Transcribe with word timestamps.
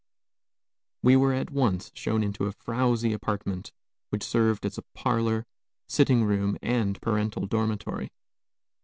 We 1.03 1.15
were 1.15 1.31
at 1.31 1.51
once 1.51 1.91
shown 1.93 2.23
into 2.23 2.45
a 2.47 2.51
frowsy 2.51 3.13
apartment 3.13 3.71
which 4.09 4.23
served 4.23 4.65
as 4.65 4.79
parlor, 4.95 5.45
sitting 5.87 6.23
room 6.23 6.57
and 6.63 6.99
parental 7.03 7.45
dormitory. 7.45 8.11